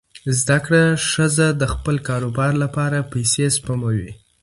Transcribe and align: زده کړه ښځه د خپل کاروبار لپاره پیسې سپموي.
زده 0.41 0.57
کړه 0.65 0.83
ښځه 1.11 1.47
د 1.61 1.63
خپل 1.73 1.95
کاروبار 2.09 2.51
لپاره 2.63 3.07
پیسې 3.13 3.45
سپموي. 3.55 4.11